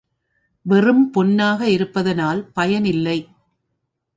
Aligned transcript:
வெறும் 0.65 1.11
பொன்னாக 1.11 1.67
இருப்பதனால் 1.67 2.41
பயன் 2.53 2.85
இல்லை. 2.85 3.19